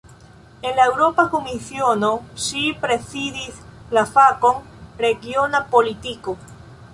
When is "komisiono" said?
1.33-2.09